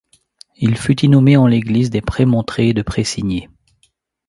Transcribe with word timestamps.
Il 0.55 0.79
fut 0.79 0.99
inhumé 1.05 1.37
en 1.37 1.45
l’église 1.45 1.91
des 1.91 2.01
Prémontrés 2.01 2.73
de 2.73 2.81
Précigné. 2.81 3.51